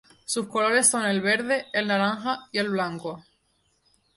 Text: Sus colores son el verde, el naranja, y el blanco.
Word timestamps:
Sus 0.25 0.47
colores 0.47 0.87
son 0.89 1.05
el 1.05 1.21
verde, 1.21 1.67
el 1.73 1.85
naranja, 1.85 2.47
y 2.51 2.57
el 2.57 2.69
blanco. 2.69 3.23